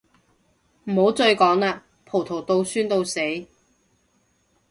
[0.85, 3.19] 唔好再講喇，葡萄到酸到死